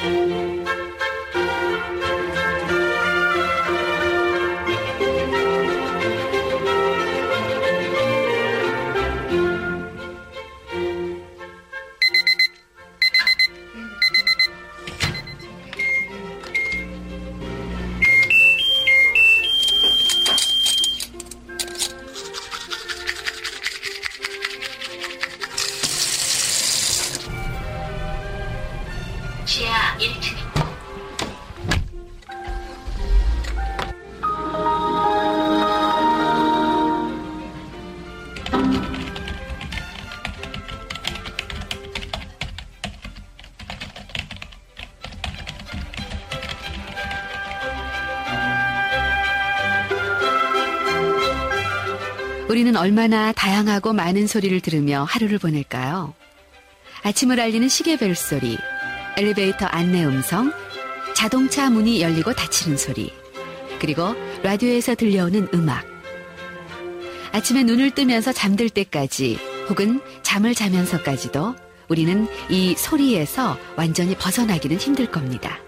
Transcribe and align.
지하 0.00 0.49
우리는 52.50 52.74
얼마나 52.74 53.30
다양하고 53.30 53.92
많은 53.92 54.26
소리를 54.26 54.60
들으며 54.60 55.04
하루를 55.04 55.38
보낼까요? 55.38 56.14
아침을 57.04 57.38
알리는 57.38 57.68
시계 57.68 57.96
벨 57.96 58.16
소리, 58.16 58.58
엘리베이터 59.16 59.66
안내 59.66 60.04
음성, 60.04 60.52
자동차 61.14 61.70
문이 61.70 62.02
열리고 62.02 62.32
닫히는 62.32 62.76
소리, 62.76 63.12
그리고 63.78 64.16
라디오에서 64.42 64.96
들려오는 64.96 65.46
음악. 65.54 65.86
아침에 67.30 67.62
눈을 67.62 67.92
뜨면서 67.92 68.32
잠들 68.32 68.68
때까지 68.68 69.38
혹은 69.68 70.00
잠을 70.24 70.52
자면서까지도 70.56 71.54
우리는 71.88 72.26
이 72.48 72.74
소리에서 72.76 73.56
완전히 73.76 74.16
벗어나기는 74.16 74.76
힘들 74.76 75.08
겁니다. 75.08 75.60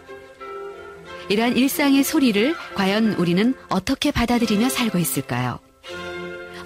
이러한 1.28 1.56
일상의 1.56 2.02
소리를 2.02 2.56
과연 2.74 3.12
우리는 3.12 3.54
어떻게 3.68 4.10
받아들이며 4.10 4.68
살고 4.68 4.98
있을까요? 4.98 5.60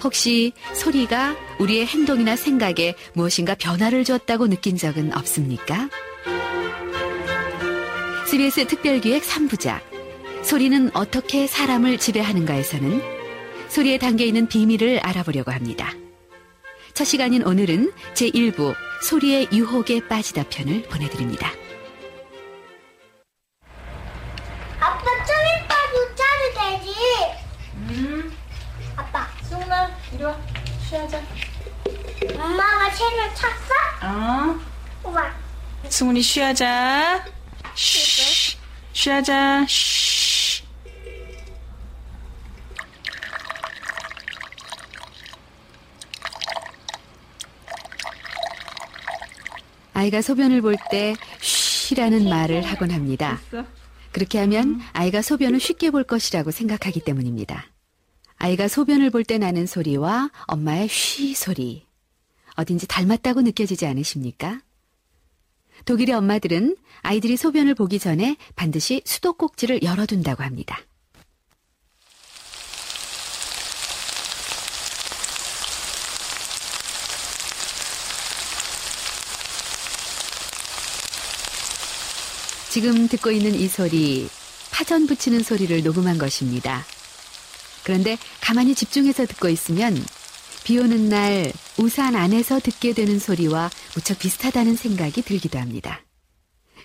혹시 0.03 0.53
소리가 0.75 1.35
우리의 1.59 1.85
행동이나 1.85 2.35
생각에 2.35 2.95
무엇인가 3.13 3.55
변화를 3.55 4.03
줬다고 4.03 4.47
느낀 4.47 4.77
적은 4.77 5.15
없습니까? 5.15 5.89
CBS 8.29 8.67
특별기획 8.67 9.23
3부작 9.23 9.79
소리는 10.43 10.91
어떻게 10.93 11.47
사람을 11.47 11.97
지배하는가에서는 11.97 13.01
소리에 13.69 13.97
담겨 13.97 14.23
있는 14.23 14.47
비밀을 14.47 14.99
알아보려고 14.99 15.51
합니다. 15.51 15.91
첫 16.93 17.03
시간인 17.03 17.43
오늘은 17.43 17.91
제1부 18.13 18.73
소리의 19.03 19.49
유혹에 19.53 20.07
빠지다 20.07 20.45
편을 20.49 20.83
보내드립니다. 20.83 21.51
수은아, 29.67 29.89
이리 30.13 30.23
와. 30.23 30.37
쉬하자. 30.87 31.21
엄마가 32.39 32.89
책을 32.93 33.35
찼어? 33.35 34.07
어. 34.07 34.59
우와. 35.03 35.33
승훈이 35.89 36.21
쉬하자. 36.21 37.25
쉬. 37.75 38.57
쉬하자. 38.93 39.65
쉬. 39.67 40.63
아이가 49.93 50.21
소변을 50.21 50.61
볼 50.61 50.75
때 50.91 51.15
쉬라는 51.41 52.29
말을 52.29 52.61
하곤 52.63 52.91
합니다. 52.91 53.39
그렇게 54.11 54.39
하면 54.39 54.79
아이가 54.93 55.21
소변을 55.21 55.59
쉽게 55.59 55.89
볼 55.91 56.03
것이라고 56.03 56.51
생각하기 56.51 57.01
때문입니다. 57.01 57.65
아이가 58.37 58.67
소변을 58.67 59.09
볼 59.09 59.23
때 59.23 59.37
나는 59.37 59.65
소리와 59.65 60.29
엄마의 60.45 60.87
쉬 60.87 61.33
소리. 61.33 61.85
어딘지 62.55 62.87
닮았다고 62.87 63.41
느껴지지 63.41 63.85
않으십니까? 63.85 64.61
독일의 65.85 66.15
엄마들은 66.15 66.75
아이들이 67.01 67.37
소변을 67.37 67.75
보기 67.75 67.99
전에 67.99 68.37
반드시 68.55 69.01
수도꼭지를 69.05 69.83
열어둔다고 69.83 70.43
합니다. 70.43 70.79
지금 82.69 83.07
듣고 83.07 83.31
있는 83.31 83.55
이 83.55 83.67
소리, 83.67 84.27
파전 84.71 85.07
붙이는 85.07 85.41
소리를 85.41 85.83
녹음한 85.83 86.17
것입니다. 86.17 86.85
그런데 87.87 88.17
가만히 88.41 88.75
집중해서 88.75 89.25
듣고 89.25 89.47
있으면 89.47 89.95
비 90.65 90.77
오는 90.77 91.07
날 91.07 91.53
우산 91.79 92.17
안에서 92.17 92.59
듣게 92.59 92.91
되는 92.91 93.17
소리와 93.17 93.69
무척 93.95 94.19
비슷하다는 94.19 94.75
생각이 94.75 95.21
들기도 95.21 95.57
합니다. 95.57 96.01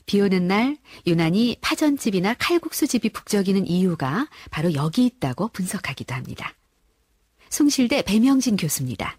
비 0.06 0.20
오는 0.20 0.46
날 0.46 0.76
유난히 1.04 1.56
파전집이나 1.60 2.34
칼국수집이 2.34 3.08
북적이는 3.08 3.66
이유가 3.66 4.28
바로 4.52 4.74
여기 4.74 5.04
있다고 5.04 5.48
분석하기도 5.48 6.14
합니다. 6.14 6.54
숭실대 7.50 8.02
배명진 8.02 8.54
교수입니다. 8.54 9.18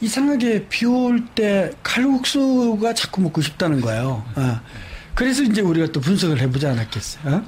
이상하게 0.00 0.68
비 0.70 0.86
올 0.86 1.26
때 1.34 1.70
칼국수가 1.82 2.94
자꾸 2.94 3.20
먹고 3.20 3.42
싶다는 3.42 3.82
거예요. 3.82 4.24
어. 4.36 4.60
그래서 5.14 5.42
이제 5.42 5.60
우리가 5.60 5.92
또 5.92 6.00
분석을 6.00 6.40
해보지 6.40 6.66
않았겠어요. 6.66 7.34
어? 7.34 7.44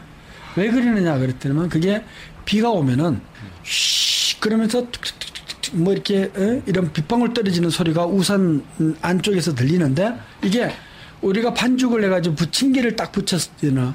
왜 0.56 0.70
그러느냐 0.70 1.16
그랬더니만 1.16 1.70
그게 1.70 2.04
비가 2.44 2.68
오면은 2.70 3.29
쉬 3.64 4.38
그러면서 4.40 4.86
뭐 5.72 5.92
이렇게 5.92 6.30
어? 6.36 6.62
이런 6.66 6.92
빗방울 6.92 7.32
떨어지는 7.34 7.70
소리가 7.70 8.06
우산 8.06 8.64
안쪽에서 9.02 9.54
들리는데 9.54 10.14
이게 10.42 10.72
우리가 11.22 11.54
반죽을 11.54 12.02
해가지고 12.04 12.34
부침개를 12.34 12.96
딱 12.96 13.12
붙였을 13.12 13.52
때는 13.60 13.92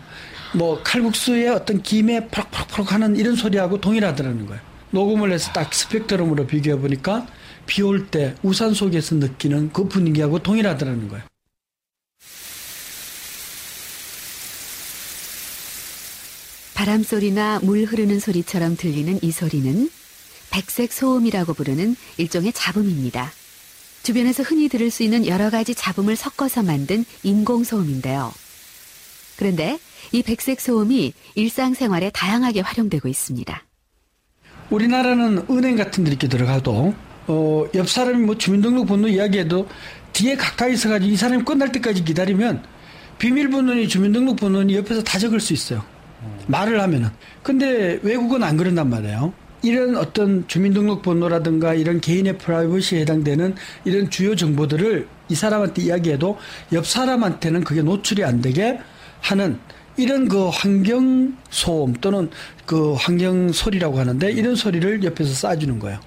뭐 0.53 0.81
칼국수의 0.83 1.49
어떤 1.49 1.81
김에 1.81 2.27
푸럭푸럭 2.27 2.93
하는 2.93 3.15
이런 3.17 3.35
소리하고 3.35 3.81
동일하더라는 3.81 4.45
거예요. 4.45 4.61
녹음을 4.91 5.31
해서 5.31 5.51
딱 5.51 5.73
스펙트럼으로 5.73 6.45
비교해 6.47 6.77
보니까 6.79 7.27
비 7.65 7.81
올 7.81 8.07
때 8.07 8.35
우산 8.43 8.73
속에서 8.73 9.15
느끼는 9.15 9.71
그 9.73 9.87
분위기하고 9.87 10.39
동일하더라는 10.39 11.09
거예요. 11.09 11.23
바람 16.75 17.03
소리나 17.03 17.61
물 17.63 17.85
흐르는 17.85 18.19
소리처럼 18.19 18.75
들리는 18.75 19.17
이 19.21 19.31
소리는 19.31 19.89
백색 20.51 20.91
소음이라고 20.91 21.53
부르는 21.53 21.95
일종의 22.17 22.51
잡음입니다. 22.53 23.31
주변에서 24.03 24.43
흔히 24.43 24.67
들을 24.67 24.91
수 24.91 25.01
있는 25.01 25.25
여러 25.25 25.49
가지 25.49 25.73
잡음을 25.73 26.17
섞어서 26.17 26.63
만든 26.63 27.05
인공 27.23 27.63
소음인데요. 27.63 28.31
그런데 29.37 29.79
이 30.11 30.21
백색 30.21 30.59
소음이 30.59 31.13
일상생활에 31.35 32.11
다양하게 32.11 32.59
활용되고 32.59 33.07
있습니다. 33.07 33.63
우리나라는 34.69 35.45
은행 35.49 35.77
같은 35.77 36.03
데 36.03 36.11
이렇게 36.11 36.27
들어가도 36.27 36.93
어, 37.27 37.65
옆 37.73 37.89
사람이 37.89 38.17
뭐 38.25 38.37
주민등록번호 38.37 39.07
이야기해도 39.07 39.67
뒤에 40.11 40.35
가까이 40.35 40.73
있어가지고 40.73 41.11
이 41.11 41.15
사람이 41.15 41.43
끝날 41.45 41.71
때까지 41.71 42.03
기다리면 42.03 42.63
비밀번호니 43.17 43.87
주민등록번호니 43.87 44.75
옆에서 44.75 45.03
다 45.03 45.17
적을 45.17 45.39
수 45.39 45.53
있어요. 45.53 45.94
말을 46.47 46.81
하면은. 46.81 47.09
근데 47.43 47.99
외국은 48.03 48.43
안 48.43 48.57
그런단 48.57 48.89
말이에요. 48.89 49.33
이런 49.63 49.95
어떤 49.97 50.47
주민등록번호라든가 50.47 51.73
이런 51.73 51.99
개인의 51.99 52.37
프라이버시에 52.37 53.01
해당되는 53.01 53.55
이런 53.83 54.09
주요 54.09 54.35
정보들을 54.35 55.07
이 55.29 55.35
사람한테 55.35 55.81
이야기해도 55.83 56.37
옆 56.73 56.85
사람한테는 56.85 57.63
그게 57.63 57.81
노출이 57.81 58.23
안 58.23 58.41
되게 58.41 58.79
하는 59.21 59.59
이런 59.97 60.27
그 60.27 60.49
환경 60.49 61.35
소음 61.49 61.93
또는 61.93 62.29
그 62.65 62.93
환경 62.93 63.51
소리라고 63.51 63.97
하는데 63.97 64.31
이런 64.31 64.55
소리를 64.55 65.03
옆에서 65.03 65.49
쏴주는 65.49 65.79
거예요. 65.79 65.99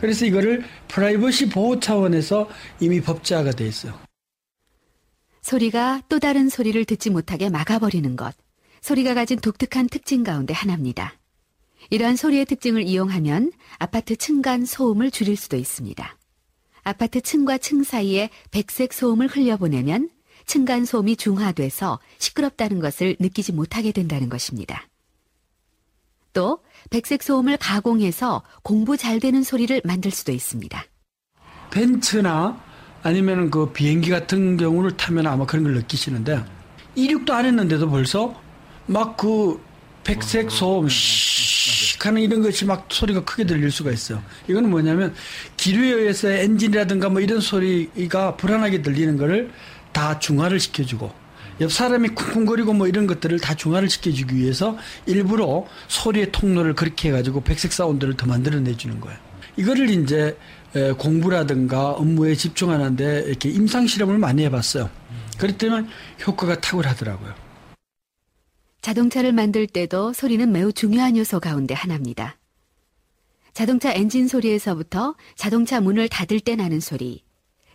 그래서 0.00 0.26
이거를 0.26 0.64
프라이버시 0.88 1.48
보호 1.48 1.78
차원에서 1.78 2.48
이미 2.80 3.00
법제화가 3.00 3.52
돼 3.52 3.66
있어요. 3.66 3.94
소리가 5.40 6.02
또 6.08 6.18
다른 6.18 6.48
소리를 6.48 6.84
듣지 6.84 7.10
못하게 7.10 7.48
막아버리는 7.48 8.16
것. 8.16 8.34
소리가 8.82 9.14
가진 9.14 9.38
독특한 9.38 9.88
특징 9.88 10.22
가운데 10.24 10.52
하나입니다. 10.52 11.14
이러한 11.90 12.16
소리의 12.16 12.44
특징을 12.46 12.82
이용하면 12.82 13.52
아파트 13.78 14.16
층 14.16 14.42
간 14.42 14.64
소음을 14.64 15.10
줄일 15.10 15.36
수도 15.36 15.56
있습니다. 15.56 16.16
아파트 16.84 17.20
층과 17.20 17.58
층 17.58 17.84
사이에 17.84 18.28
백색 18.50 18.92
소음을 18.92 19.28
흘려보내면 19.28 20.10
층 20.46 20.64
간 20.64 20.84
소음이 20.84 21.16
중화돼서 21.16 22.00
시끄럽다는 22.18 22.80
것을 22.80 23.16
느끼지 23.20 23.52
못하게 23.52 23.92
된다는 23.92 24.28
것입니다. 24.28 24.88
또 26.32 26.58
백색 26.90 27.22
소음을 27.22 27.56
가공해서 27.58 28.42
공부 28.62 28.96
잘 28.96 29.20
되는 29.20 29.44
소리를 29.44 29.80
만들 29.84 30.10
수도 30.10 30.32
있습니다. 30.32 30.84
벤츠나 31.70 32.60
아니면 33.02 33.50
그 33.50 33.70
비행기 33.72 34.10
같은 34.10 34.56
경우를 34.56 34.96
타면 34.96 35.26
아마 35.26 35.46
그런 35.46 35.64
걸 35.64 35.74
느끼시는데 35.74 36.44
이륙도 36.96 37.32
안 37.32 37.46
했는데도 37.46 37.88
벌써 37.88 38.40
막 38.86 39.16
그 39.16 39.60
백색 40.04 40.50
소음 40.50 40.88
씩 40.88 42.04
하는 42.04 42.22
이런 42.22 42.42
것이 42.42 42.64
막 42.64 42.86
소리가 42.90 43.24
크게 43.24 43.44
들릴 43.44 43.70
수가 43.70 43.92
있어요. 43.92 44.20
이거는 44.48 44.68
뭐냐면 44.70 45.14
기류에 45.56 45.92
의해서 45.92 46.28
엔진이라든가 46.28 47.08
뭐 47.08 47.20
이런 47.20 47.40
소리가 47.40 48.36
불안하게 48.36 48.82
들리는 48.82 49.16
거를 49.16 49.52
다 49.92 50.18
중화를 50.18 50.58
시켜주고 50.58 51.12
옆 51.60 51.70
사람이 51.70 52.08
쿵쿵거리고 52.08 52.72
뭐 52.72 52.88
이런 52.88 53.06
것들을 53.06 53.38
다 53.38 53.54
중화를 53.54 53.88
시켜주기 53.88 54.34
위해서 54.34 54.76
일부러 55.06 55.66
소리의 55.86 56.32
통로를 56.32 56.74
그렇게 56.74 57.10
해가지고 57.10 57.42
백색 57.42 57.72
사운드를 57.72 58.16
더 58.16 58.26
만들어내주는 58.26 58.98
거예요. 58.98 59.16
이거를 59.56 59.90
이제 59.90 60.36
공부라든가 60.98 61.90
업무에 61.90 62.34
집중하는데 62.34 63.24
이렇게 63.28 63.50
임상 63.50 63.86
실험을 63.86 64.18
많이 64.18 64.42
해봤어요. 64.44 64.90
그렇다면 65.38 65.88
효과가 66.26 66.60
탁월하더라고요. 66.60 67.41
자동차를 68.82 69.32
만들 69.32 69.68
때도 69.68 70.12
소리는 70.12 70.50
매우 70.50 70.72
중요한 70.72 71.16
요소 71.16 71.38
가운데 71.38 71.72
하나입니다. 71.72 72.36
자동차 73.54 73.92
엔진 73.92 74.26
소리에서부터 74.26 75.14
자동차 75.36 75.80
문을 75.80 76.08
닫을 76.08 76.40
때 76.40 76.56
나는 76.56 76.80
소리, 76.80 77.22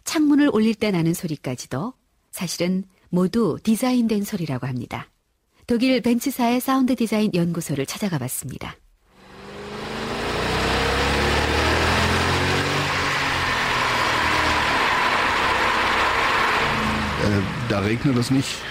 창문을 0.04 0.50
올릴 0.52 0.76
때 0.76 0.92
나는 0.92 1.14
소리까지도 1.14 1.94
사실은 2.32 2.84
모두 3.10 3.58
디자인된 3.64 4.26
소리라고 4.26 4.68
합니다. 4.68 5.10
독일 5.66 6.02
벤츠사의 6.02 6.60
사운드 6.60 6.96
디자인 6.96 7.32
연구소를 7.34 7.86
찾아가 7.86 8.18
봤습니다. 8.18 8.76
da 17.70 17.80
regnet 17.82 18.18
es 18.18 18.32
nicht. 18.32 18.62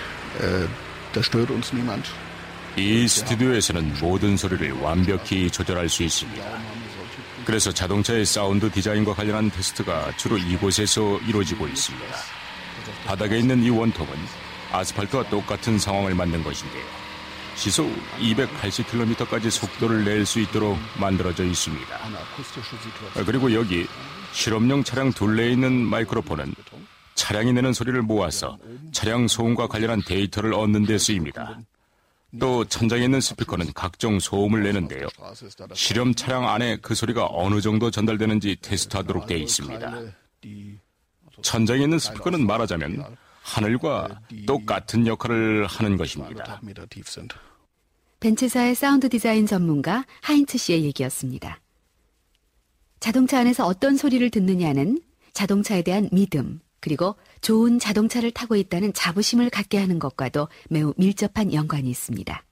da 1.12 1.22
stört 1.22 1.50
uns 1.50 1.72
niemand. 1.72 2.04
이 2.76 3.08
스튜디오에서는 3.08 3.94
모든 4.02 4.37
소리를 4.37 4.70
완벽히 4.73 5.50
조절할 5.50 5.88
수 5.88 6.02
있습니다. 6.02 6.44
그래서 7.46 7.73
자동차의 7.73 8.26
사운드 8.26 8.70
디자인과 8.70 9.14
관련한 9.14 9.50
테스트가 9.50 10.14
주로 10.17 10.37
이곳에서 10.37 11.19
이루어지고 11.20 11.69
있습니다. 11.69 12.06
바닥에 13.06 13.38
있는 13.38 13.62
이 13.62 13.70
원통은 13.70 14.12
아스팔트와 14.73 15.31
똑같은 15.31 15.78
상황을 15.78 16.14
만든 16.14 16.43
것인데요. 16.43 16.84
시속 17.55 17.90
280km까지 18.19 19.50
속도를 19.50 20.05
낼 20.05 20.26
수 20.26 20.40
있도록 20.40 20.76
만들어져 21.00 21.44
있습니다. 21.44 21.99
그리고 23.25 23.55
여기 23.55 23.87
실험용 24.32 24.84
차량 24.84 25.11
둘레에 25.12 25.52
있는 25.52 25.73
마이크로폰은 25.87 26.55
차량이 27.14 27.55
내는 27.55 27.73
소리를 27.73 28.02
모아서 28.02 28.58
차량 28.93 29.26
소음과 29.28 29.69
관련한 29.69 30.02
데이터를 30.02 30.52
얻는 30.52 30.84
데 30.84 30.99
쓰입니다. 30.99 31.58
또 32.38 32.64
천장에 32.64 33.04
있는 33.04 33.20
스피커는 33.20 33.72
각종 33.74 34.18
소음을 34.18 34.62
내는데요. 34.62 35.08
실험 35.74 36.14
차량 36.14 36.48
안에 36.48 36.78
그 36.78 36.94
소리가 36.94 37.28
어느 37.30 37.60
정도 37.60 37.90
전달되는지 37.90 38.58
테스트하도록 38.62 39.26
되어 39.26 39.38
있습니다. 39.38 40.02
천장에 41.42 41.84
있는 41.84 41.98
스피커는 41.98 42.46
말하자면 42.46 43.16
하늘과 43.42 44.20
똑같은 44.46 45.06
역할을 45.06 45.66
하는 45.66 45.96
것입니다. 45.96 46.60
벤츠사의 48.20 48.74
사운드 48.74 49.08
디자인 49.08 49.46
전문가 49.46 50.04
하인츠 50.22 50.58
씨의 50.58 50.84
얘기였습니다. 50.84 51.60
자동차 52.98 53.40
안에서 53.40 53.66
어떤 53.66 53.96
소리를 53.96 54.28
듣느냐는 54.30 55.00
자동차에 55.32 55.82
대한 55.82 56.08
믿음, 56.10 56.60
그리고 56.80 57.14
좋은 57.40 57.78
자동차를 57.78 58.30
타고 58.30 58.56
있다는 58.56 58.92
자부심을 58.92 59.50
갖게 59.50 59.78
하는 59.78 59.98
것과도 59.98 60.48
매우 60.68 60.94
밀접한 60.96 61.52
연관이 61.52 61.90
있습니다. 61.90 62.42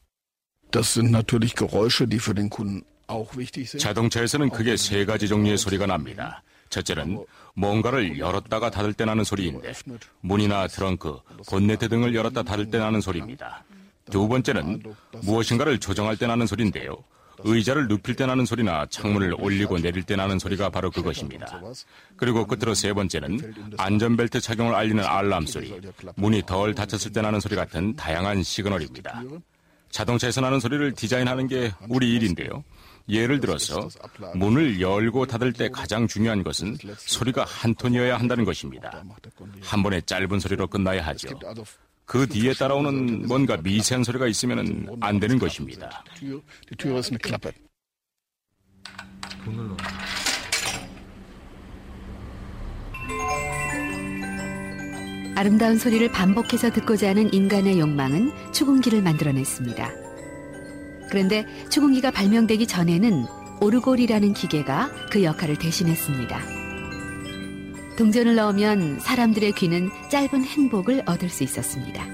자동차에서는 3.79 4.51
크게 4.51 4.77
세 4.77 5.05
가지 5.05 5.29
종류의 5.29 5.59
소리가 5.59 5.87
납니다. 5.87 6.43
첫째는 6.71 7.25
뭔가를 7.55 8.19
열었다가 8.19 8.71
닫을 8.71 8.95
때 8.95 9.05
나는 9.05 9.23
소리인데 9.23 9.73
문이나 10.21 10.67
트렁크, 10.67 11.19
본네트 11.49 11.89
등을 11.89 12.15
열었다 12.15 12.43
닫을 12.43 12.71
때 12.71 12.79
나는 12.79 13.01
소리입니다. 13.01 13.65
두 14.11 14.27
번째는 14.27 14.83
무엇인가를 15.23 15.79
조정할 15.79 16.17
때 16.17 16.27
나는 16.27 16.47
소리인데요. 16.47 16.97
의자를 17.45 17.89
눕힐 17.89 18.17
때 18.17 18.27
나는 18.27 18.47
소리나 18.47 18.87
창문을 18.91 19.35
올리고 19.39 19.79
내릴 19.79 20.03
때 20.03 20.17
나는 20.17 20.39
소리가 20.39 20.71
바로 20.71 20.91
그것입니다. 20.91 21.61
그리고 22.17 22.47
끝으로 22.47 22.75
세 22.75 22.93
번째는 22.93 23.55
안전벨트 23.77 24.41
착용을 24.41 24.75
알리는 24.75 25.05
알람 25.05 25.47
소리, 25.47 25.79
문이 26.17 26.43
덜 26.47 26.75
닫혔을 26.75 27.13
때 27.13 27.21
나는 27.21 27.41
소리 27.41 27.55
같은 27.55 27.95
다양한 27.95 28.43
시그널입니다. 28.43 29.23
자동차에서 29.91 30.41
나는 30.41 30.59
소리를 30.59 30.93
디자인하는 30.93 31.47
게 31.47 31.73
우리 31.89 32.15
일인데요. 32.15 32.65
예를 33.09 33.39
들어서 33.39 33.89
문을 34.35 34.81
열고 34.81 35.27
닫을 35.27 35.53
때 35.53 35.69
가장 35.69 36.09
중요한 36.09 36.43
것은 36.43 36.79
소리가 36.97 37.45
한 37.45 37.75
톤이어야 37.75 38.17
한다는 38.17 38.45
것입니다. 38.45 39.05
한 39.61 39.83
번에 39.83 40.01
짧은 40.01 40.41
소리로 40.41 40.67
끝나야 40.67 41.05
하죠. 41.09 41.29
그 42.05 42.27
뒤에 42.27 42.53
따라오는 42.53 43.27
뭔가 43.27 43.57
미세한 43.57 44.05
소리가 44.05 44.27
있으면 44.27 44.99
안 45.01 45.19
되는 45.19 45.39
것입니다. 45.39 46.05
아름다운 55.37 55.79
소리를 55.79 56.11
반복해서 56.13 56.71
듣고자 56.71 57.11
하는 57.11 57.33
인간의 57.33 57.81
욕망은 57.81 58.53
추궁기를 58.53 59.03
만들어냈습니다. 59.03 59.91
그런데 61.11 61.45
추궁기가 61.71 62.11
발명되기 62.11 62.67
전에는 62.67 63.27
오르골이라는 63.61 64.33
기계가 64.35 64.91
그 65.11 65.23
역할을 65.23 65.57
대신했습니다. 65.59 66.64
동전을 67.97 68.35
넣으면 68.35 68.99
사람들의 68.99 69.53
귀는 69.53 69.91
짧은 70.11 70.45
행복을 70.45 71.05
얻을 71.07 71.29
수 71.29 71.45
있었습니다. 71.45 72.05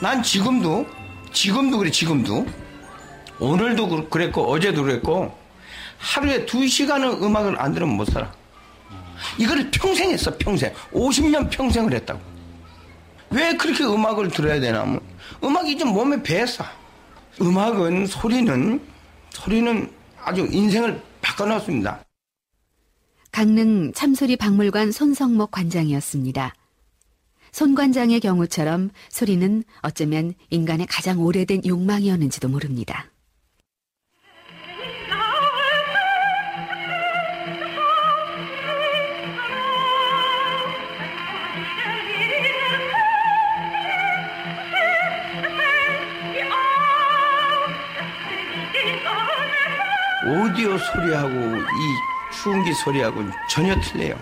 난 0.00 0.22
지금도, 0.22 0.86
지금도 1.32 1.78
그래, 1.78 1.90
지금도. 1.90 2.46
오늘도 3.40 4.08
그랬고, 4.08 4.50
어제도 4.50 4.82
그랬고, 4.82 5.36
하루에 5.98 6.46
두 6.46 6.66
시간은 6.66 7.22
음악을 7.22 7.60
안 7.60 7.72
들으면 7.72 7.96
못 7.96 8.04
살아. 8.06 8.32
이거를 9.38 9.70
평생 9.70 10.10
했어, 10.10 10.36
평생. 10.38 10.72
50년 10.92 11.50
평생을 11.50 11.92
했다고. 11.94 12.20
왜 13.30 13.56
그렇게 13.56 13.84
음악을 13.84 14.28
들어야 14.28 14.60
되나 14.60 14.84
음악이 15.42 15.78
좀 15.78 15.88
몸에 15.88 16.22
배서. 16.22 16.64
음악은, 17.40 18.06
소리는, 18.06 18.80
소리는 19.30 19.90
아주 20.22 20.46
인생을 20.50 21.00
바꿔놨습니다. 21.22 22.00
강릉 23.32 23.94
참소리 23.94 24.36
박물관 24.36 24.92
손성목 24.92 25.50
관장이었습니다. 25.52 26.52
손 27.50 27.74
관장의 27.74 28.20
경우처럼 28.20 28.90
소리는 29.08 29.64
어쩌면 29.80 30.34
인간의 30.50 30.86
가장 30.86 31.18
오래된 31.18 31.62
욕망이었는지도 31.66 32.48
모릅니다. 32.48 33.06
오디오 50.24 50.78
소리하고 50.78 51.30
이 51.30 52.11
추운기 52.32 52.72
소리하고는 52.72 53.32
전혀 53.48 53.78
틀려요. 53.80 54.18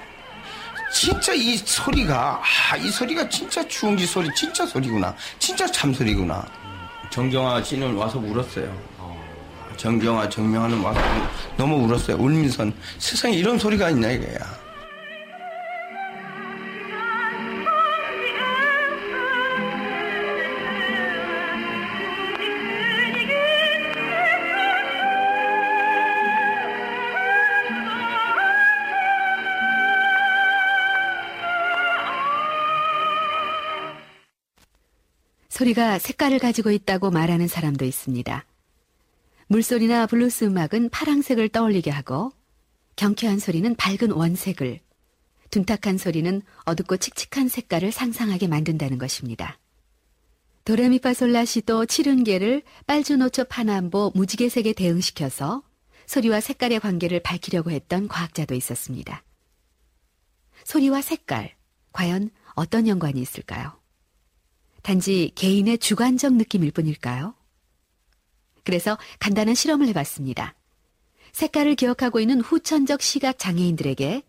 진짜 0.92 1.32
이 1.32 1.56
소리가 1.56 2.42
아, 2.42 2.76
이 2.76 2.90
소리가 2.90 3.28
진짜 3.28 3.66
추운기 3.68 4.06
소리 4.06 4.28
진짜 4.34 4.66
소리구나. 4.66 5.14
진짜 5.38 5.66
참소리구나. 5.66 6.44
정경화 7.10 7.62
씨는 7.62 7.94
와서 7.94 8.18
울었어요. 8.18 8.90
정경화, 9.76 10.28
정명화는 10.28 10.80
와서 10.80 11.00
너무 11.56 11.76
울었어요. 11.86 12.16
울면서 12.18 12.66
세상에 12.98 13.34
이런 13.34 13.58
소리가 13.58 13.90
있나 13.90 14.10
이거야. 14.10 14.38
소리가 35.70 35.98
색깔을 35.98 36.38
가지고 36.38 36.70
있다고 36.70 37.10
말하는 37.10 37.48
사람도 37.48 37.84
있습니다. 37.84 38.44
물소리나 39.48 40.06
블루스 40.06 40.44
음악은 40.44 40.90
파랑색을 40.90 41.48
떠올리게 41.48 41.90
하고 41.90 42.32
경쾌한 42.96 43.38
소리는 43.38 43.74
밝은 43.74 44.12
원색을, 44.12 44.80
둔탁한 45.50 45.98
소리는 45.98 46.42
어둡고 46.64 46.96
칙칙한 46.98 47.48
색깔을 47.48 47.92
상상하게 47.92 48.46
만든다는 48.46 48.98
것입니다. 48.98 49.58
도레미파솔라시도 50.64 51.86
칠음계를 51.86 52.62
빨주노초 52.86 53.44
파남보 53.44 54.12
무지개색에 54.14 54.72
대응시켜서 54.74 55.62
소리와 56.06 56.40
색깔의 56.40 56.80
관계를 56.80 57.20
밝히려고 57.20 57.70
했던 57.70 58.08
과학자도 58.08 58.54
있었습니다. 58.54 59.22
소리와 60.64 61.00
색깔, 61.00 61.54
과연 61.92 62.30
어떤 62.54 62.86
연관이 62.86 63.20
있을까요? 63.20 63.79
단지 64.82 65.32
개인의 65.34 65.78
주관적 65.78 66.34
느낌일 66.34 66.72
뿐일까요? 66.72 67.34
그래서 68.64 68.98
간단한 69.18 69.54
실험을 69.54 69.86
해봤습니다. 69.88 70.54
색깔을 71.32 71.74
기억하고 71.74 72.20
있는 72.20 72.40
후천적 72.40 73.02
시각 73.02 73.38
장애인들에게 73.38 74.22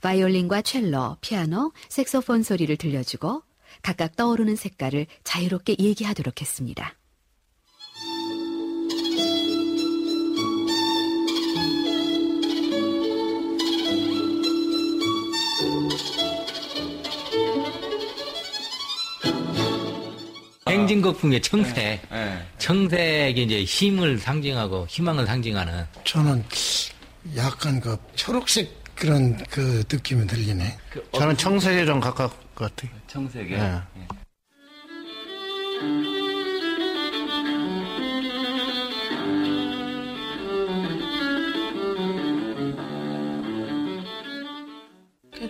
바이올린과 0.00 0.62
첼로, 0.62 1.16
피아노, 1.20 1.72
색소폰 1.88 2.42
소리를 2.42 2.74
들려주고 2.76 3.42
각각 3.82 4.16
떠오르는 4.16 4.56
색깔을 4.56 5.06
자유롭게 5.24 5.76
얘기하도록 5.78 6.40
했습니다. 6.40 6.95
행진곡 20.68 21.20
중에 21.20 21.40
청색. 21.40 22.02
청색이 22.58 23.42
이제 23.42 23.64
힘을 23.64 24.18
상징하고 24.18 24.86
희망을 24.88 25.26
상징하는. 25.26 25.86
저는 26.04 26.44
약간 27.36 27.80
그 27.80 27.96
초록색 28.14 28.84
그런 28.94 29.36
그 29.50 29.84
느낌이 29.90 30.26
들리네. 30.26 30.76
저는 31.12 31.36
청색에 31.36 31.84
좀 31.84 32.00
가까울 32.00 32.30
것 32.54 32.74
같아요. 32.74 32.90
청색에. 33.06 33.56
네. 33.56 33.80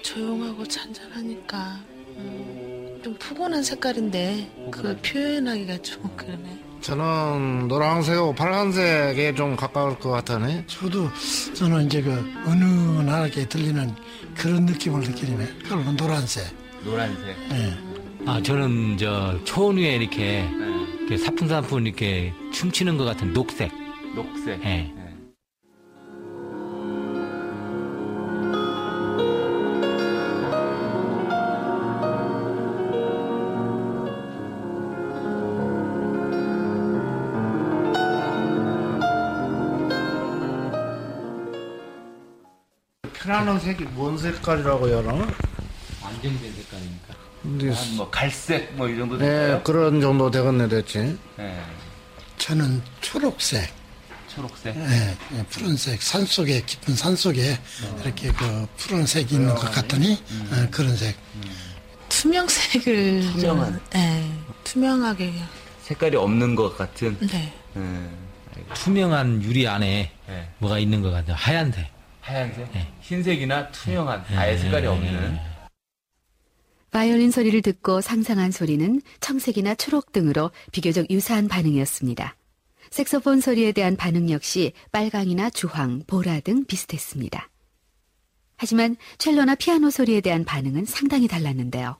조용하고 0.02 0.66
잔잔하니까 0.66 1.80
음, 2.16 2.65
좀 3.06 3.14
푸근한 3.20 3.62
색깔인데 3.62 4.68
그 4.72 4.96
표현하기가 5.00 5.78
좀 5.78 6.02
그러네. 6.18 6.58
저는 6.80 7.68
노란색하고 7.68 8.34
빨간색에 8.34 9.32
좀 9.36 9.54
가까울 9.54 9.96
것 10.00 10.10
같아네. 10.10 10.64
저도 10.66 11.08
저는 11.54 11.86
이제 11.86 12.02
그 12.02 12.10
은은하게 12.48 13.48
들리는 13.48 13.94
그런 14.34 14.66
느낌을 14.66 15.02
느끼네. 15.02 15.46
그건 15.62 15.96
노란색. 15.96 16.46
노란색. 16.82 17.36
네. 17.48 17.76
아, 18.26 18.42
저는 18.42 18.98
저 18.98 19.38
초원 19.44 19.76
위에 19.76 19.94
이렇게, 19.94 20.44
이렇게 20.98 21.16
사뿐사뿐 21.16 21.86
이렇게 21.86 22.32
춤추는 22.52 22.96
것 22.96 23.04
같은 23.04 23.32
녹색. 23.32 23.70
녹색. 24.16 24.60
예. 24.64 24.92
피라노 43.26 43.58
색이 43.58 43.82
뭔 43.90 44.16
색깔이라고 44.16 44.86
해야 44.88 44.98
하나? 44.98 45.26
안정된 46.00 46.54
색깔이니까. 46.54 47.14
근데 47.42 47.70
한 47.72 47.96
뭐 47.96 48.08
갈색 48.08 48.72
뭐 48.76 48.88
이 48.88 48.96
정도 48.96 49.16
네, 49.18 49.26
될까요? 49.26 49.62
그런 49.64 50.00
정도 50.00 50.30
되겠네, 50.30 50.68
됐지. 50.68 51.18
네. 51.36 51.60
저는 52.38 52.80
초록색. 53.00 53.68
초록색. 54.32 54.76
예, 54.76 55.16
예, 55.34 55.42
푸른색 55.50 56.00
산 56.02 56.24
속에 56.24 56.62
깊은 56.64 56.94
산 56.94 57.16
속에 57.16 57.58
이렇게 58.04 58.30
그 58.30 58.66
푸른색이 58.76 59.34
있는 59.34 59.52
것 59.56 59.72
같더니 59.72 60.22
예, 60.54 60.68
그런 60.70 60.96
색. 60.96 61.16
투명색을 62.08 63.22
투명한. 63.32 63.72
좀, 63.72 63.80
예, 63.96 64.30
투명하게 64.62 65.32
색깔이 65.82 66.14
없는 66.16 66.54
것 66.54 66.78
같은. 66.78 67.18
네. 67.26 67.52
네. 67.74 68.10
투명한 68.74 69.42
유리 69.42 69.66
안에 69.66 70.12
네. 70.28 70.48
뭐가 70.58 70.78
있는 70.78 71.02
것 71.02 71.10
같아요. 71.10 71.34
하얀색. 71.36 71.95
하얀색, 72.26 72.72
네. 72.72 72.92
흰색이나 73.02 73.70
투명한 73.70 74.24
아예 74.34 74.58
색깔이 74.58 74.84
없는. 74.84 75.38
바이올린 76.90 77.30
소리를 77.30 77.62
듣고 77.62 78.00
상상한 78.00 78.50
소리는 78.50 79.00
청색이나 79.20 79.76
초록 79.76 80.10
등으로 80.10 80.50
비교적 80.72 81.08
유사한 81.08 81.46
반응이었습니다. 81.46 82.34
색소폰 82.90 83.40
소리에 83.40 83.70
대한 83.70 83.96
반응 83.96 84.28
역시 84.30 84.72
빨강이나 84.90 85.50
주황, 85.50 86.02
보라 86.08 86.40
등 86.40 86.64
비슷했습니다. 86.64 87.48
하지만 88.56 88.96
첼로나 89.18 89.54
피아노 89.54 89.90
소리에 89.90 90.20
대한 90.20 90.44
반응은 90.44 90.84
상당히 90.84 91.28
달랐는데요. 91.28 91.96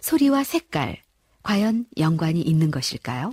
소리와 0.00 0.42
색깔, 0.42 0.96
과연 1.44 1.86
연관이 1.98 2.40
있는 2.40 2.72
것일까요? 2.72 3.32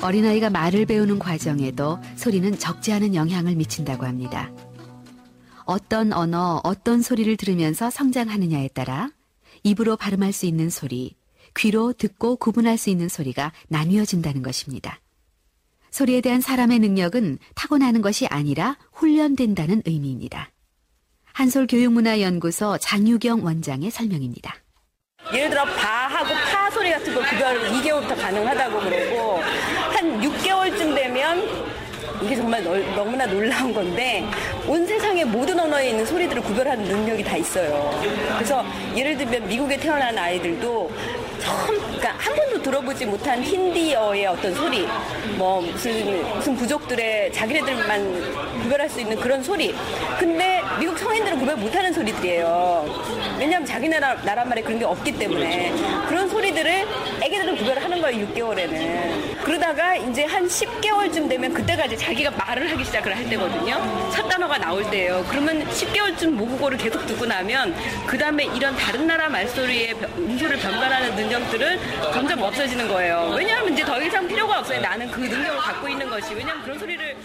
어린아이가 0.00 0.48
말을 0.50 0.86
배우는 0.86 1.18
과정에도 1.18 1.98
소리는 2.16 2.56
적지 2.58 2.92
않은 2.92 3.14
영향을 3.14 3.56
미친다고 3.56 4.06
합니다. 4.06 4.50
어떤 5.64 6.12
언어, 6.12 6.60
어떤 6.64 7.02
소리를 7.02 7.36
들으면서 7.36 7.90
성장하느냐에 7.90 8.68
따라 8.68 9.10
입으로 9.64 9.96
발음할 9.96 10.32
수 10.32 10.46
있는 10.46 10.70
소리, 10.70 11.16
귀로 11.56 11.92
듣고 11.92 12.36
구분할 12.36 12.78
수 12.78 12.90
있는 12.90 13.08
소리가 13.08 13.52
나뉘어진다는 13.68 14.42
것입니다. 14.42 15.00
소리에 15.90 16.20
대한 16.20 16.40
사람의 16.40 16.78
능력은 16.78 17.38
타고나는 17.54 18.00
것이 18.00 18.26
아니라 18.28 18.78
훈련된다는 18.92 19.82
의미입니다. 19.84 20.50
한솔교육문화연구소 21.32 22.78
장유경 22.78 23.44
원장의 23.44 23.90
설명입니다. 23.90 24.54
예를 25.34 25.50
들어 25.50 25.64
바하고 25.64 26.34
파 26.50 26.70
소리 26.70 26.90
같은 26.90 27.14
거 27.14 27.20
구별을 27.22 27.70
2개월부터 27.72 28.18
가능하다고 28.20 28.80
그러고 28.80 29.42
한 29.92 30.20
6개월쯤 30.22 30.94
되면 30.94 31.46
이게 32.22 32.34
정말 32.34 32.64
널- 32.64 32.84
너무나 32.96 33.26
놀라운 33.26 33.72
건데 33.72 34.24
온 34.66 34.86
세상의 34.86 35.24
모든 35.26 35.58
언어에 35.60 35.90
있는 35.90 36.04
소리들을 36.06 36.42
구별하는 36.42 36.82
능력이 36.84 37.22
다 37.22 37.36
있어요. 37.36 37.90
그래서 38.36 38.64
예를 38.96 39.16
들면 39.18 39.46
미국에 39.48 39.76
태어난 39.76 40.16
아이들도 40.18 40.90
처음 41.38 41.78
그러니까 41.78 42.14
한 42.18 42.34
번도 42.34 42.62
들어보지 42.62 43.06
못한 43.06 43.42
힌디어의 43.42 44.26
어떤 44.26 44.54
소리 44.54 44.86
뭐 45.36 45.60
무슨 45.60 46.34
무슨 46.34 46.56
부족들의 46.56 47.32
자기네들만 47.32 48.62
구별할 48.62 48.88
수 48.88 49.00
있는 49.00 49.18
그런 49.18 49.42
소리 49.42 49.74
근데 50.18 50.60
미국 50.78 50.98
성인들은 50.98 51.38
구별 51.38 51.56
못하는 51.56 51.92
소리들이에요. 51.92 53.36
왜냐하면 53.38 53.66
자기 53.66 53.88
나라, 53.88 54.14
나라 54.22 54.44
말에 54.44 54.62
그런 54.62 54.78
게 54.78 54.84
없기 54.84 55.12
때문에 55.18 55.72
그런 56.08 56.28
소리들을 56.28 56.86
애기들은 57.22 57.56
구별하는 57.56 58.00
거예요 58.00 58.26
6개월에는 58.26 59.44
그러다가 59.44 59.96
이제 59.96 60.24
한 60.24 60.46
10개 60.46 60.87
월쯤 60.98 61.28
되면 61.28 61.54
그때가 61.54 61.86
이제 61.86 61.96
자기가 61.96 62.30
말을 62.32 62.70
하기 62.72 62.84
시작을 62.84 63.16
할 63.16 63.28
때거든요. 63.28 64.10
첫 64.12 64.28
단어가 64.28 64.58
나올 64.58 64.82
때예요. 64.90 65.24
그러면 65.30 65.64
10개월쯤 65.68 66.30
모국어를 66.30 66.76
계속 66.76 67.06
듣고 67.06 67.24
나면 67.26 67.74
그 68.06 68.18
다음에 68.18 68.44
이런 68.44 68.76
다른 68.76 69.06
나라 69.06 69.28
말소리의 69.28 69.94
변- 69.94 70.10
음소를 70.18 70.58
변관하는 70.58 71.14
능력들은 71.16 71.78
점점 72.12 72.42
없어지는 72.42 72.88
거예요. 72.88 73.32
왜냐하면 73.36 73.72
이제 73.72 73.84
더 73.84 74.02
이상 74.02 74.26
필요가 74.28 74.58
없어요. 74.58 74.80
나는 74.80 75.10
그 75.10 75.20
능력을 75.20 75.56
갖고 75.58 75.88
있는 75.88 76.08
것이. 76.10 76.34
왜냐하면 76.34 76.62
그런 76.64 76.78
소리를 76.78 77.16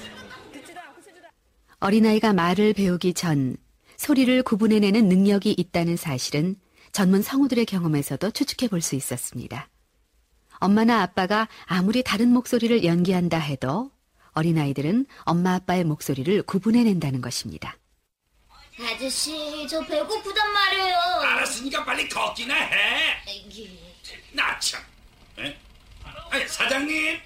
어린아이가 1.79 2.31
말을 2.33 2.73
배우기 2.73 3.13
전 3.13 3.57
소리를 3.97 4.41
구분해내는 4.43 5.09
능력이 5.09 5.53
있다는 5.57 5.97
사실은 5.97 6.55
전문 6.93 7.21
성우들의 7.21 7.65
경험에서도 7.65 8.31
추측해 8.31 8.69
볼 8.69 8.81
수 8.81 8.95
있었습니다. 8.95 9.67
엄마나 10.63 11.01
아빠가 11.01 11.49
아무리 11.65 12.03
다른 12.03 12.29
목소리를 12.29 12.85
연기한다 12.85 13.37
해도 13.37 13.91
어린아이들은 14.31 15.05
엄마 15.23 15.55
아빠의 15.55 15.83
목소리를 15.83 16.41
구분해낸다는 16.43 17.21
것입니다. 17.21 17.75
아저씨, 18.79 19.67
저 19.69 19.79
배고프단 19.85 20.53
말이에요. 20.53 20.95
알았으니까 20.95 21.83
빨리 21.83 22.07
걷기나 22.09 22.55
해. 22.55 23.21
나 24.31 24.57
참. 24.59 24.81
에? 25.39 25.55
아니, 26.31 26.47
사장님. 26.47 27.19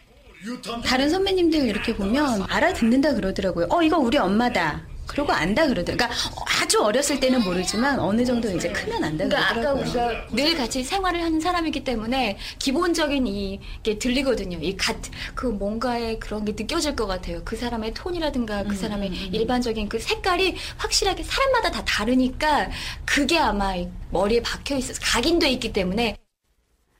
다른 0.83 1.09
선배님들 1.09 1.67
이렇게 1.67 1.95
보면 1.95 2.43
알아듣는다 2.49 3.13
그러더라고요. 3.13 3.67
어, 3.69 3.81
이거 3.81 3.97
우리 3.97 4.17
엄마다. 4.17 4.85
그러고 5.07 5.31
안다 5.31 5.65
그러더라고요. 5.67 5.97
그러니까 5.97 6.61
아주 6.61 6.81
어렸을 6.81 7.19
때는 7.19 7.43
모르지만 7.43 7.99
어느 7.99 8.25
정도 8.25 8.55
이제 8.55 8.69
크면 8.71 9.03
안다 9.03 9.25
그러니까 9.25 9.51
아까 9.51 9.73
그러더라고요. 9.73 10.27
우리가 10.31 10.35
늘 10.35 10.57
같이 10.57 10.83
생활을 10.83 11.23
하는 11.23 11.39
사람이기 11.39 11.83
때문에 11.83 12.37
기본적인 12.59 13.25
이게 13.25 13.97
들리거든요. 13.97 14.59
이같그 14.59 15.47
뭔가의 15.47 16.19
그런 16.19 16.45
게 16.45 16.51
느껴질 16.51 16.95
것 16.95 17.07
같아요. 17.07 17.41
그 17.45 17.55
사람의 17.55 17.93
톤이라든가 17.93 18.63
그 18.63 18.75
사람의 18.75 19.09
일반적인 19.31 19.89
그 19.89 19.99
색깔이 19.99 20.55
확실하게 20.77 21.23
사람마다 21.23 21.71
다 21.71 21.83
다르니까 21.85 22.69
그게 23.05 23.37
아마 23.37 23.75
이 23.75 23.87
머리에 24.11 24.41
박혀 24.41 24.75
있어서 24.77 24.99
각인돼 25.01 25.49
있기 25.51 25.73
때문에 25.73 26.17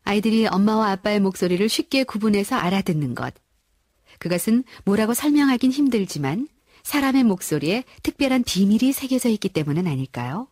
아이들이 0.03 0.47
엄마와 0.47 0.91
아빠의 0.91 1.19
목소리를 1.19 1.67
쉽게 1.67 2.05
구분해서 2.05 2.55
알아듣는 2.55 3.13
것. 3.13 3.33
그것은 4.19 4.63
뭐라고 4.85 5.13
설명하긴 5.13 5.71
힘들지만 5.71 6.47
사람의 6.87 7.25
목소리에 7.25 7.83
특별한 8.01 8.43
비밀이 8.45 8.93
새겨져 8.93 9.27
있기 9.27 9.49
때문은 9.49 9.87
아닐까요? 9.87 10.47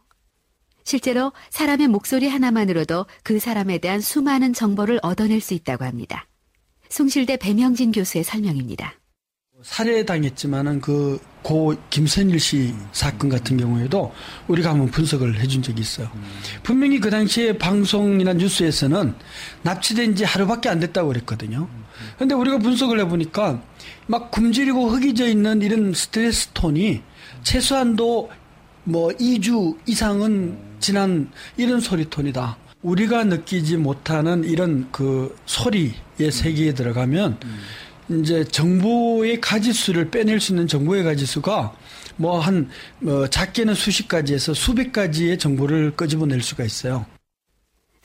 실제로 0.83 1.31
사람의 1.49 1.87
목소리 1.87 2.27
하나만으로도 2.27 3.05
그 3.23 3.39
사람에 3.39 3.77
대한 3.77 4.01
수많은 4.01 4.51
정보를 4.51 4.99
얻어낼 5.01 5.39
수 5.39 5.53
있다고 5.53 5.85
합니다. 5.85 6.27
숭실대 6.89 7.37
배명진 7.37 7.93
교수의 7.93 8.25
설명입니다. 8.25 8.95
살해당했지만은 9.63 10.81
그 10.81 11.19
고 11.45 11.75
김선일 11.91 12.39
씨 12.39 12.73
사건 12.91 13.29
같은 13.29 13.55
경우에도 13.55 14.11
우리가 14.47 14.71
한번 14.71 14.89
분석을 14.89 15.39
해준 15.39 15.61
적이 15.61 15.81
있어요. 15.81 16.09
분명히 16.63 16.99
그 16.99 17.11
당시에 17.11 17.59
방송이나 17.59 18.33
뉴스에서는 18.33 19.13
납치된 19.61 20.15
지 20.15 20.23
하루밖에 20.23 20.69
안 20.69 20.79
됐다고 20.79 21.09
그랬거든요. 21.09 21.69
근데 22.17 22.33
우리가 22.33 22.59
분석을 22.59 22.99
해보니까 23.01 23.61
막 24.07 24.31
굶주리고 24.31 24.89
흙이져 24.89 25.27
있는 25.27 25.61
이런 25.61 25.93
스트레스 25.93 26.49
톤이 26.53 27.01
최소한도 27.43 28.29
뭐 28.85 29.09
2주 29.09 29.77
이상은 29.85 30.57
지난 30.79 31.29
이런 31.57 31.79
소리 31.79 32.09
톤이다. 32.09 32.57
우리가 32.83 33.23
느끼지 33.23 33.77
못하는 33.77 34.43
이런 34.43 34.87
그 34.91 35.35
소리의 35.45 36.31
세계에 36.31 36.73
들어가면 36.73 37.39
이제 38.09 38.43
정보의 38.43 39.41
가지수를 39.41 40.11
빼낼 40.11 40.39
수 40.39 40.51
있는 40.51 40.67
정보의 40.67 41.03
가지수가 41.03 41.73
뭐한 42.17 42.69
뭐 42.99 43.27
작게는 43.27 43.73
수십 43.73 44.07
가지에서 44.07 44.53
수백 44.53 44.93
가지의 44.93 45.39
정보를 45.39 45.95
끄집어낼 45.95 46.41
수가 46.41 46.63
있어요. 46.63 47.05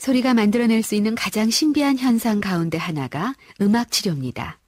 소리가 0.01 0.33
만들어낼 0.33 0.83
수 0.83 0.95
있는 0.95 1.15
가장 1.15 1.51
신비한 1.51 1.99
현상 1.99 2.41
가운데 2.41 2.79
하나가 2.79 3.35
음악 3.61 3.91
치료입니다. 3.91 4.59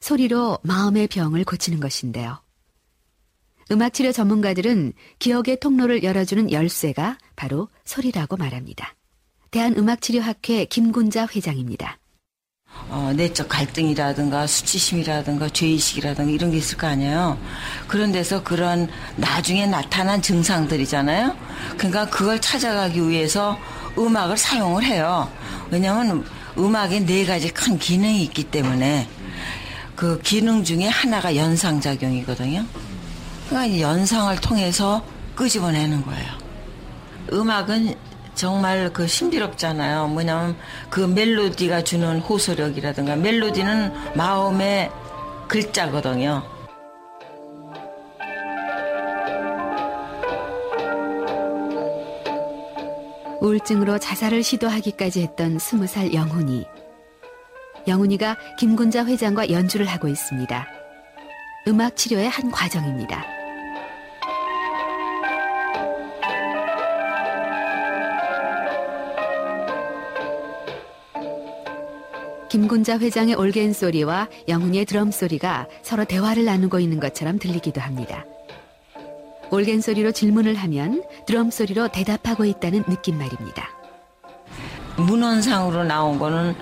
소리로 0.00 0.60
마음의 0.62 1.08
병을 1.08 1.44
고치는 1.44 1.80
것인데요. 1.80 2.38
음악 3.72 3.92
치료 3.92 4.12
전문가들은 4.12 4.92
기억의 5.18 5.58
통로를 5.58 6.04
열어주는 6.04 6.52
열쇠가 6.52 7.18
바로 7.34 7.68
소리라고 7.84 8.36
말합니다. 8.36 8.94
대한음악치료학회 9.50 10.66
김군자 10.66 11.26
회장입니다. 11.26 11.98
어, 12.88 13.12
내적 13.16 13.48
갈등이라든가 13.48 14.46
수치심이라든가 14.46 15.48
죄의식이라든가 15.48 16.30
이런 16.30 16.52
게 16.52 16.58
있을 16.58 16.78
거 16.78 16.86
아니에요. 16.86 17.36
그런 17.88 18.12
데서 18.12 18.44
그런 18.44 18.88
나중에 19.16 19.66
나타난 19.66 20.22
증상들이잖아요. 20.22 21.36
그러니까 21.78 22.08
그걸 22.08 22.40
찾아가기 22.40 23.08
위해서 23.08 23.58
음악을 23.98 24.36
사용을 24.36 24.84
해요. 24.84 25.30
왜냐하면 25.70 26.24
음악에 26.58 27.00
네 27.00 27.24
가지 27.24 27.48
큰 27.50 27.78
기능이 27.78 28.22
있기 28.24 28.44
때문에 28.44 29.08
그 29.94 30.20
기능 30.22 30.62
중에 30.62 30.88
하나가 30.88 31.34
연상작용이거든요. 31.34 32.64
그러니까 33.48 33.74
이 33.74 33.80
연상을 33.80 34.36
통해서 34.40 35.02
끄집어내는 35.34 36.04
거예요. 36.04 36.26
음악은 37.32 37.94
정말 38.34 38.92
그 38.92 39.06
신비롭잖아요. 39.06 40.08
뭐냐면 40.08 40.56
그 40.90 41.00
멜로디가 41.00 41.84
주는 41.84 42.20
호소력이라든가 42.20 43.16
멜로디는 43.16 44.14
마음의 44.14 44.90
글자거든요. 45.48 46.55
우울증으로 53.56 53.98
자살을 53.98 54.42
시도하기까지 54.42 55.22
했던 55.22 55.58
스무 55.58 55.86
살 55.86 56.12
영훈이. 56.12 56.66
영훈이가 57.88 58.36
김군자 58.58 59.04
회장과 59.04 59.50
연주를 59.50 59.86
하고 59.86 60.08
있습니다. 60.08 60.66
음악 61.68 61.96
치료의 61.96 62.28
한 62.28 62.50
과정입니다. 62.50 63.24
김군자 72.48 72.98
회장의 72.98 73.34
올겐 73.34 73.72
소리와 73.72 74.28
영훈이의 74.48 74.86
드럼 74.86 75.10
소리가 75.10 75.68
서로 75.82 76.04
대화를 76.04 76.44
나누고 76.44 76.78
있는 76.80 77.00
것처럼 77.00 77.38
들리기도 77.38 77.80
합니다. 77.80 78.24
올겐 79.50 79.80
소리로 79.80 80.12
질문을 80.12 80.56
하면 80.56 81.02
드럼 81.26 81.50
소리로 81.50 81.88
대답하고 81.88 82.44
있다는 82.44 82.84
느낌 82.84 83.18
말입니다. 83.18 83.68
문헌상으로 84.96 85.84
나온 85.84 86.18
거는 86.18 86.54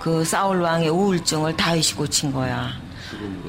그 0.00 0.24
사울 0.24 0.60
왕의 0.60 0.88
우울증을 0.88 1.56
다윗이 1.56 1.94
고친 1.96 2.32
거야. 2.32 2.70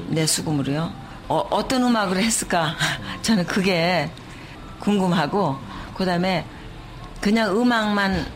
내 0.08 0.26
수금으로요. 0.26 0.92
어, 1.28 1.68
떤 1.68 1.82
음악을 1.82 2.22
했을까? 2.22 2.74
저는 3.22 3.46
그게 3.46 4.10
궁금하고 4.80 5.56
그다음에 5.94 6.44
그냥 7.20 7.54
음악만 7.56 8.26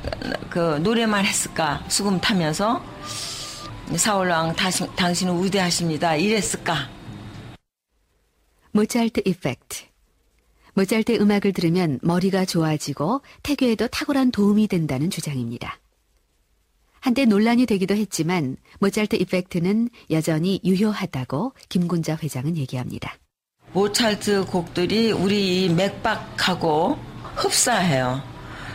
그 0.50 0.78
노래만 0.82 1.24
했을까? 1.24 1.82
수금 1.88 2.20
타면서 2.20 2.82
사울 3.96 4.28
왕 4.28 4.54
당신은 4.54 5.42
위대하십니다. 5.42 6.16
이랬을까? 6.16 6.88
모차르트 8.72 9.22
이펙트. 9.24 9.91
모차르트 10.74 11.12
음악을 11.20 11.52
들으면 11.52 11.98
머리가 12.02 12.44
좋아지고 12.44 13.22
태교에도 13.42 13.88
탁월한 13.88 14.30
도움이 14.30 14.68
된다는 14.68 15.10
주장입니다. 15.10 15.78
한때 17.00 17.24
논란이 17.24 17.66
되기도 17.66 17.96
했지만 17.96 18.56
모차르트 18.78 19.16
이펙트는 19.16 19.90
여전히 20.10 20.60
유효하다고 20.64 21.52
김군자 21.68 22.16
회장은 22.22 22.56
얘기합니다. 22.56 23.16
모차르트 23.72 24.44
곡들이 24.44 25.10
우리 25.10 25.68
맥박하고 25.68 26.98
흡사해요. 27.34 28.22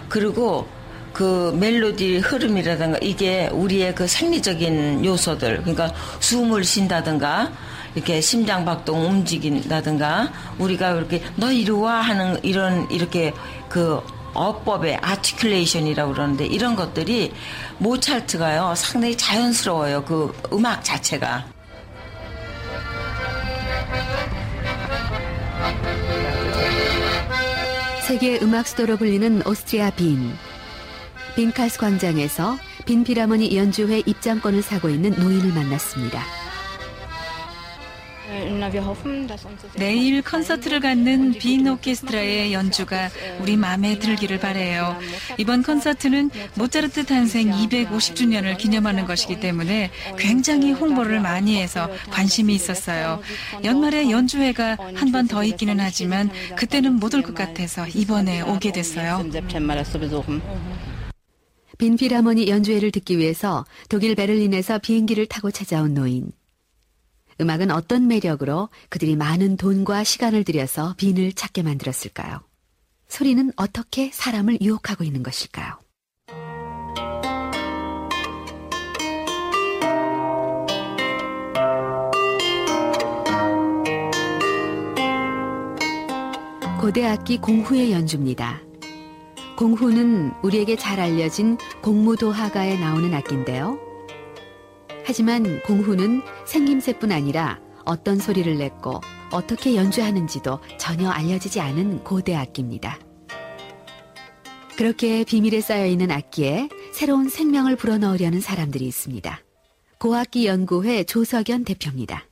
그리고 0.09 0.67
그 1.13 1.51
멜로디 1.57 2.17
흐름이라든가 2.17 2.99
이게 3.01 3.47
우리의 3.47 3.95
그 3.95 4.07
생리적인 4.07 5.03
요소들 5.05 5.61
그러니까 5.61 5.93
숨을 6.19 6.63
쉰다든가 6.63 7.51
이렇게 7.97 8.21
심장 8.21 8.63
박동 8.63 9.07
움직인다든가 9.07 10.31
우리가 10.59 10.91
이렇게 10.91 11.23
너 11.35 11.51
이리 11.51 11.71
와 11.71 11.99
하는 11.99 12.37
이런 12.43 12.87
이렇게 12.91 13.33
그 13.69 13.99
어법의 14.35 14.97
아티큘레이션이라고 14.97 16.13
그러는데 16.13 16.45
이런 16.45 16.75
것들이 16.75 17.33
모차르트가요 17.79 18.75
상당히 18.75 19.17
자연스러워요 19.17 20.05
그 20.05 20.31
음악 20.53 20.83
자체가 20.83 21.45
세계 28.03 28.39
음악 28.43 28.67
수도로 28.67 28.97
불리는 28.97 29.45
오스트리아 29.45 29.89
빈. 29.89 30.33
빈카스 31.35 31.77
광장에서 31.77 32.57
빈 32.85 33.03
피라모니 33.03 33.57
연주회 33.57 34.03
입장권을 34.05 34.61
사고 34.61 34.87
있는 34.87 35.11
노인을 35.19 35.51
만났습니다. 35.51 36.46
내일 39.75 40.21
콘서트를 40.21 40.79
갖는 40.79 41.33
빈 41.33 41.67
오케스트라의 41.67 42.53
연주가 42.53 43.09
우리 43.41 43.55
마음에 43.57 43.97
들기를 43.99 44.39
바래요. 44.39 44.97
이번 45.37 45.63
콘서트는 45.63 46.29
모차르트 46.55 47.05
탄생 47.05 47.51
250주년을 47.51 48.57
기념하는 48.57 49.05
것이기 49.05 49.39
때문에 49.39 49.91
굉장히 50.17 50.71
홍보를 50.73 51.19
많이 51.21 51.61
해서 51.61 51.89
관심이 52.09 52.53
있었어요. 52.55 53.21
연말에 53.63 54.09
연주회가 54.11 54.77
한 54.95 55.11
번 55.11 55.27
더 55.27 55.43
있기는 55.43 55.79
하지만 55.79 56.29
그때는 56.57 56.93
못 56.99 57.13
올 57.13 57.21
것 57.23 57.33
같아서 57.33 57.87
이번에 57.87 58.41
오게 58.41 58.71
됐어요. 58.71 59.23
빈 61.77 61.95
피라모니 61.95 62.47
연주회를 62.49 62.91
듣기 62.91 63.17
위해서 63.17 63.65
독일 63.89 64.15
베를린에서 64.15 64.79
비행기를 64.79 65.27
타고 65.27 65.51
찾아온 65.51 65.93
노인. 65.93 66.31
음악은 67.39 67.71
어떤 67.71 68.07
매력으로 68.07 68.69
그들이 68.89 69.15
많은 69.15 69.57
돈과 69.57 70.03
시간을 70.03 70.43
들여서 70.43 70.95
빈을 70.97 71.33
찾게 71.33 71.63
만들었을까요? 71.63 72.41
소리는 73.07 73.51
어떻게 73.55 74.09
사람을 74.11 74.59
유혹하고 74.61 75.03
있는 75.03 75.23
것일까요? 75.23 75.79
고대 86.79 87.05
악기 87.05 87.37
공후의 87.37 87.91
연주입니다. 87.91 88.61
공후는 89.57 90.31
우리에게 90.43 90.75
잘 90.75 90.99
알려진 90.99 91.57
공무도하가에 91.81 92.79
나오는 92.79 93.13
악기인데요. 93.13 93.86
하지만 95.07 95.61
공후는 95.61 96.21
생김새뿐 96.45 97.13
아니라 97.13 97.61
어떤 97.85 98.19
소리를 98.19 98.57
냈고 98.57 98.99
어떻게 99.31 99.77
연주하는지도 99.77 100.59
전혀 100.77 101.09
알려지지 101.09 101.61
않은 101.61 102.03
고대 102.03 102.35
악기입니다. 102.35 102.99
그렇게 104.75 105.23
비밀에 105.23 105.61
쌓여있는 105.61 106.11
악기에 106.11 106.67
새로운 106.91 107.29
생명을 107.29 107.77
불어넣으려는 107.77 108.41
사람들이 108.41 108.85
있습니다. 108.85 109.39
고악기 109.97 110.45
연구회 110.45 111.05
조석연 111.05 111.63
대표입니다. 111.63 112.25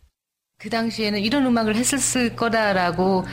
그 0.58 0.70
당시에는 0.70 1.22
이런 1.22 1.46
음악을 1.46 1.78
했을 1.78 2.36
거다라고 2.36 3.24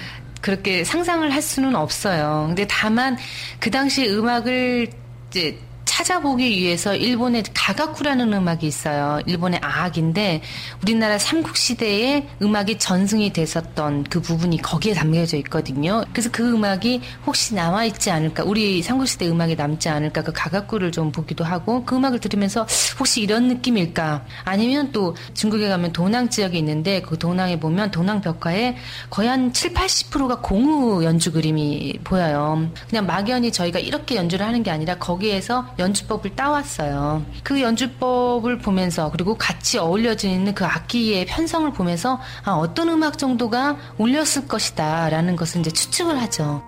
그렇게 0.41 0.85
상상을 0.85 1.29
할 1.29 1.43
수는 1.43 1.75
없어요. 1.75 2.45
근데 2.47 2.65
다만 2.69 3.17
그 3.59 3.73
당시 3.73 4.09
음악을 4.09 4.89
이제 5.31 5.59
찾아보기 6.03 6.51
위해서 6.51 6.97
일본의 6.97 7.45
가가쿠라는 7.55 8.33
음악이 8.33 8.67
있어요. 8.67 9.21
일본의 9.27 9.61
아악인데 9.63 10.43
우리나라 10.83 11.17
삼국 11.17 11.57
시대에 11.57 12.27
음악이 12.43 12.79
전승이 12.79 13.33
됐었던 13.33 14.05
그 14.05 14.21
부분이 14.21 14.61
거기에 14.63 14.95
담겨져 14.95 15.37
있거든요. 15.39 16.05
그래서 16.13 16.29
그 16.33 16.55
음악이 16.55 17.01
혹시 17.25 17.55
남아 17.55 17.85
있지 17.85 18.11
않을까, 18.11 18.43
우리 18.43 18.83
삼국 18.83 19.07
시대 19.07 19.29
음악이 19.29 19.55
남지 19.55 19.89
않을까, 19.89 20.23
그 20.23 20.33
가가쿠를 20.33 20.91
좀 20.91 21.13
보기도 21.13 21.45
하고 21.45 21.85
그 21.85 21.95
음악을 21.95 22.19
들으면서 22.19 22.67
혹시 22.99 23.23
이런 23.23 23.47
느낌일까? 23.47 24.25
아니면 24.45 24.91
또 24.91 25.15
중국에 25.35 25.69
가면 25.69 25.93
도낭 25.93 26.29
지역이 26.29 26.59
있는데 26.59 27.01
그 27.03 27.17
도낭에 27.17 27.61
보면 27.61 27.93
도낭 27.93 28.21
벽화에 28.21 28.77
거의 29.09 29.29
한 29.29 29.53
7, 29.53 29.73
80%가 29.73 30.41
공우 30.41 31.05
연주 31.05 31.31
그림이 31.31 32.01
보여요. 32.03 32.69
그냥 32.91 33.07
막연히 33.07 33.53
저희가 33.53 33.79
이렇게 33.79 34.17
연주를 34.17 34.45
하는 34.45 34.65
게 34.65 34.71
아니라 34.73 34.97
거기에서 34.97 35.69
연 35.79 35.92
주법을 35.95 36.37
따왔어요. 36.37 37.25
그 37.43 37.61
연주법을 37.61 38.59
보면서 38.59 39.11
그리고 39.11 39.37
같이 39.37 39.79
어울려져 39.79 40.29
있는 40.29 40.55
그 40.55 40.65
악기의 40.65 41.27
편성을 41.27 41.71
보면서 41.73 42.21
아, 42.45 42.53
어떤 42.53 42.89
음악 42.89 43.19
정도가 43.19 43.77
울렸을 43.99 44.49
것이다 44.49 45.09
라는 45.11 45.37
것을 45.37 45.61
이제 45.61 45.71
추측을 45.71 46.21
하죠. 46.23 46.63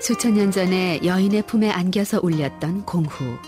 수천 0.00 0.34
년 0.34 0.52
전에 0.52 1.00
여인의 1.04 1.42
품에 1.42 1.68
안겨서 1.68 2.20
울렸던 2.22 2.84
공후. 2.84 3.38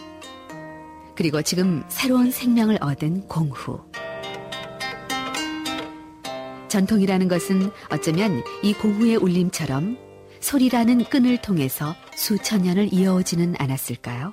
그리고 1.14 1.40
지금 1.42 1.84
새로운 1.88 2.32
생명을 2.32 2.78
얻은 2.80 3.28
공후. 3.28 3.80
전통이라는 6.68 7.28
것은 7.28 7.70
어쩌면 7.90 8.42
이 8.62 8.72
공후의 8.72 9.16
울림처럼 9.16 10.07
소리라는 10.48 11.04
끈을 11.04 11.36
통해서 11.42 11.94
수천 12.16 12.62
년을 12.62 12.90
이어오지는 12.90 13.56
않았을까요? 13.58 14.32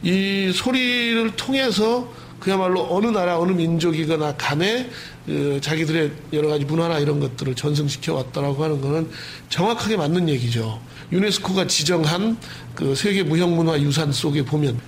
이 0.00 0.52
소리를 0.54 1.34
통해서 1.34 2.08
그야말로 2.38 2.86
어느 2.88 3.08
나라 3.08 3.36
어느 3.36 3.50
민족이거나 3.50 4.36
간에 4.36 4.88
그 5.26 5.58
자기들의 5.60 6.12
여러 6.34 6.48
가지 6.48 6.64
문화나 6.64 7.00
이런 7.00 7.18
것들을 7.18 7.56
전승시켜 7.56 8.14
왔다라고 8.14 8.62
하는 8.62 8.80
것은 8.80 9.10
정확하게 9.48 9.96
맞는 9.96 10.28
얘기죠. 10.28 10.80
유네스코가 11.10 11.66
지정한 11.66 12.38
그 12.76 12.94
세계 12.94 13.24
무형문화 13.24 13.80
유산 13.80 14.12
속에 14.12 14.44
보면 14.44 14.80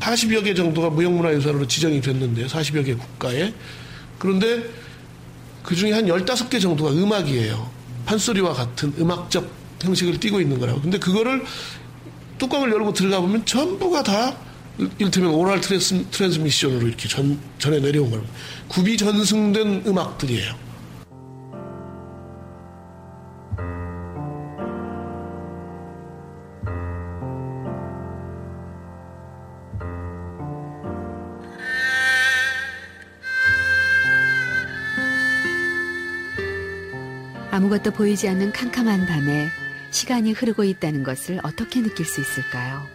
40여 0.00 0.44
개 0.44 0.54
정도가 0.54 0.88
무형문화 0.88 1.34
유산으로 1.34 1.66
지정이 1.66 2.00
됐는데 2.00 2.46
40여 2.46 2.86
개 2.86 2.94
국가에 2.94 3.52
그런데 4.18 4.64
그 5.62 5.76
중에 5.76 5.92
한 5.92 6.06
15개 6.06 6.58
정도가 6.58 6.92
음악이에요. 6.92 7.70
판소리와 8.06 8.54
같은 8.54 8.94
음악적 8.98 9.65
형식을 9.82 10.18
띠고 10.20 10.40
있는 10.40 10.58
거라고. 10.58 10.80
근데 10.80 10.98
그거를 10.98 11.44
뚜껑을 12.38 12.70
열고 12.70 12.92
들어가 12.92 13.20
보면 13.20 13.44
전부가 13.46 14.02
다 14.02 14.36
이를테면 14.98 15.30
oral 15.30 15.60
trans, 15.60 16.06
transmission으로 16.10 16.86
이렇게 16.86 17.08
전, 17.08 17.38
전해 17.58 17.80
내려온 17.80 18.10
거예요. 18.10 18.24
구비 18.68 18.96
전승된 18.96 19.84
음악들이에요. 19.86 20.66
아무것도 37.50 37.92
보이지 37.92 38.28
않는 38.28 38.52
캄캄한 38.52 39.06
밤에 39.06 39.48
시간이 39.96 40.32
흐르고 40.32 40.62
있다는 40.62 41.04
것을 41.04 41.40
어떻게 41.42 41.82
느낄 41.82 42.04
수 42.04 42.20
있을까요? 42.20 42.86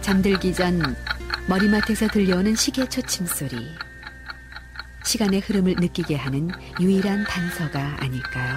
잠들기 0.00 0.54
전 0.54 0.80
머리맡에서 1.48 2.06
들려오는 2.06 2.54
시계 2.54 2.88
초침 2.88 3.26
소리. 3.26 3.74
시간의 5.04 5.40
흐름을 5.40 5.74
느끼게 5.80 6.14
하는 6.14 6.50
유일한 6.80 7.24
단서가 7.24 7.96
아닐까요? 7.98 8.54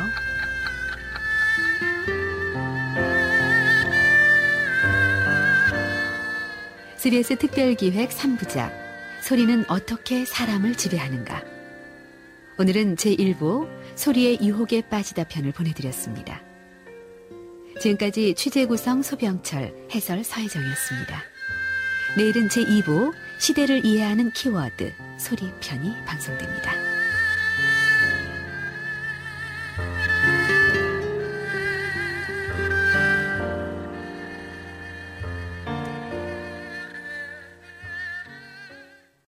CBS 6.96 7.40
특별기획 7.40 8.12
3부작 8.12 8.72
소리는 9.24 9.66
어떻게 9.68 10.26
사람을 10.26 10.76
지배하는가? 10.76 11.51
오늘은 12.58 12.96
제1부 12.96 13.68
소리의 13.96 14.40
유혹에 14.42 14.82
빠지다 14.82 15.26
편을 15.26 15.52
보내드렸습니다. 15.52 16.44
지금까지 17.80 18.36
취재 18.36 18.66
구성 18.66 19.02
소병철, 19.02 19.88
해설 19.92 20.24
서혜정이었습니다. 20.24 21.24
내일은 22.18 22.48
제2부 22.50 23.14
시대를 23.40 23.86
이해하는 23.86 24.32
키워드 24.32 24.94
소리 25.18 25.50
편이 25.62 25.94
방송됩니다. 26.06 26.81